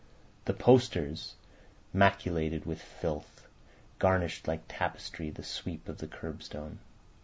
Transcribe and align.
The 0.45 0.55
posters, 0.55 1.35
maculated 1.93 2.65
with 2.65 2.81
filth, 2.81 3.45
garnished 3.99 4.47
like 4.47 4.61
tapestry 4.67 5.29
the 5.29 5.43
sweep 5.43 5.87
of 5.87 5.99
the 5.99 6.07
curbstone. 6.07 6.79